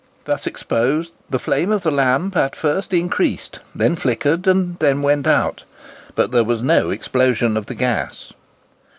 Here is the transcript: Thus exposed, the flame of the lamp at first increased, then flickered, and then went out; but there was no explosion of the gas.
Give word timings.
Thus 0.25 0.47
exposed, 0.47 1.13
the 1.29 1.37
flame 1.37 1.71
of 1.71 1.83
the 1.83 1.91
lamp 1.91 2.35
at 2.35 2.55
first 2.55 2.91
increased, 2.91 3.59
then 3.75 3.95
flickered, 3.95 4.47
and 4.47 4.79
then 4.79 5.03
went 5.03 5.27
out; 5.27 5.63
but 6.15 6.31
there 6.31 6.43
was 6.43 6.63
no 6.63 6.89
explosion 6.89 7.55
of 7.55 7.67
the 7.67 7.75
gas. 7.75 8.33